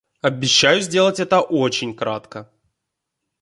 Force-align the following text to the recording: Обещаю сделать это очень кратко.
Обещаю 0.23 0.81
сделать 0.81 1.19
это 1.19 1.41
очень 1.41 1.95
кратко. 1.95 2.49